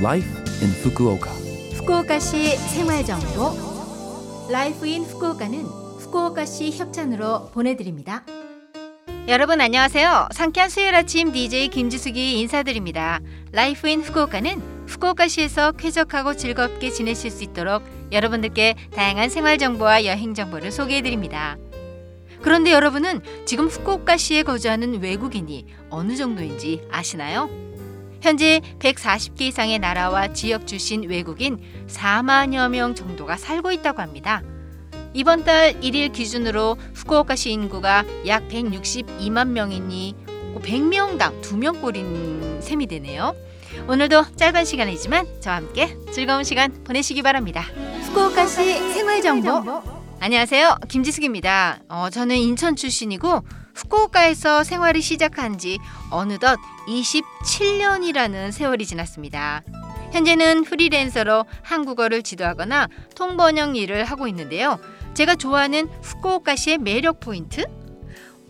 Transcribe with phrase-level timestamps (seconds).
[0.00, 0.28] Life
[0.62, 1.30] in Fukuoka.
[1.76, 8.24] 후쿠오카시 생활정보 Life in Fukuoka는 후쿠오카시 협찬으로 보내드립니다.
[9.28, 10.28] 여러분 안녕하세요.
[10.32, 13.20] 상쾌한 수요일 아침 DJ 김지숙이 인사드립니다.
[13.52, 20.72] Life in Fukuoka는 후쿠오카시에서 쾌적하고 즐겁게 지내실 수 있도록 여러분들께 다양한 생활 정보와 여행 정보를
[20.72, 21.58] 소개해 드립니다.
[22.40, 27.50] 그런데 여러분은 지금 후쿠오카시에 거주하는 외국인이 어느 정도인지 아시나요?
[28.20, 34.42] 현재 140개 이상의 나라와 지역 출신 외국인 4만여 명 정도가 살고 있다고 합니다.
[35.12, 40.14] 이번 달 1일 기준으로 후쿠오카시 인구가 약 162만 명이니
[40.62, 43.34] 100명당 2명꼴인 셈이 되네요.
[43.88, 47.62] 오늘도 짧은 시간이지만 저와 함께 즐거운 시간 보내시기 바랍니다.
[48.06, 50.76] 후쿠오카시 생활정보 안녕하세요.
[50.88, 51.78] 김지숙입니다.
[51.88, 53.42] 어, 저는 인천 출신이고
[53.80, 55.78] 후쿠오카에서 생활을 시작한 지
[56.10, 59.62] 어느덧 27년이라는 세월이 지났습니다.
[60.12, 64.78] 현재는 프리랜서로 한국어를 지도하거나 통번역 일을 하고 있는데요.
[65.14, 67.64] 제가 좋아하는 후쿠오카시의 매력 포인트?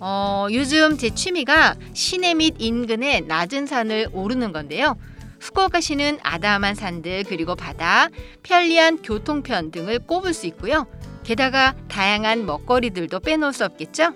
[0.01, 4.97] 어, 요즘 제 취미가 시내 및 인근의 낮은 산을 오르는 건데요.
[5.41, 8.09] 후쿠오카시는 아담한 산들 그리고 바다,
[8.43, 10.87] 편리한 교통편 등을 꼽을 수 있고요.
[11.23, 14.13] 게다가 다양한 먹거리들도 빼놓을 수 없겠죠.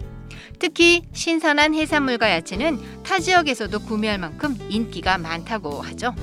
[0.59, 6.15] 특히 신선한 해산물과 야채는 타 지역에서도 구매할 만큼 인기가 많다고 하죠.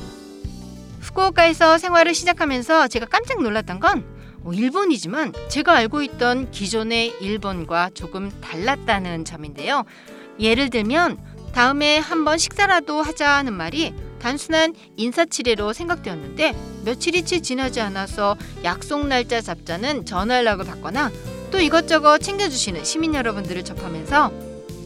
[1.02, 4.06] 후쿠오카에서 생활을 시작하면서 제가 깜짝 놀랐던 건
[4.44, 9.86] 어, 일본이지만 제가 알고 있던 기존의 일본과 조금 달랐다는 점인데요.
[10.40, 11.18] 예를 들면
[11.54, 20.38] 다음에 한번 식사라도 하자는 말이 단순한 인사치레로 생각되었는데 며칠이치 지나지 않아서 약속 날짜 잡자는 전화
[20.38, 21.12] 연락을 받거나
[21.52, 24.32] 또 이것저것 챙겨주시는 시민 여러분들을 접하면서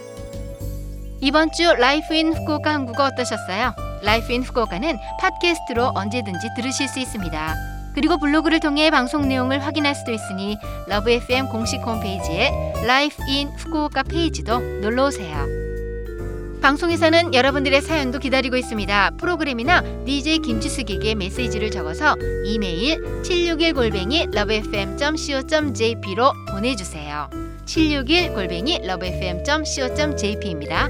[1.20, 3.74] 이번 주 Life in Fukuoka 한국어 어떠셨어요?
[4.04, 7.56] Life in Fukuoka는 팟캐스트로 언제든지 들으실 수 있습니다.
[7.96, 10.56] 그리고 블로그를 통해 방송 내용을 확인할 수도 있으니
[10.88, 12.52] Love FM 공식 홈페이지에
[12.86, 15.67] Life in Fukuoka 페이지도 놀러 오세요.
[16.62, 19.12] 방송에서는 여러분들의 사연도 기다리고 있습니다.
[19.18, 22.16] 프로그램이나 DJ 김지숙에게 메시지를 적어서
[22.46, 27.30] 이메일 761골뱅이 lovefm.co.jp로 보내주세요.
[27.66, 30.90] 761골뱅이 lovefm.co.jp입니다.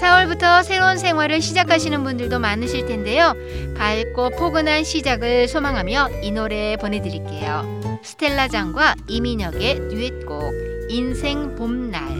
[0.00, 3.34] 4월부터 새로운 생활을 시작하시는 분들도 많으실 텐데요.
[3.76, 8.00] 밝고 포근한 시작을 소망하며 이 노래 보내드릴게요.
[8.02, 10.54] 스텔라장과 이민혁의 듀엣곡
[10.88, 12.19] 인생 봄날.